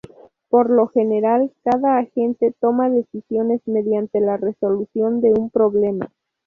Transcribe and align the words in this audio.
Por 0.49 0.71
lo 0.71 0.87
general, 0.87 1.53
cada 1.63 1.99
agente 1.99 2.55
toma 2.59 2.89
decisiones 2.89 3.61
mediante 3.67 4.19
la 4.19 4.35
resolución 4.35 5.21
de 5.21 5.31
un 5.33 5.51
problema. 5.51 6.09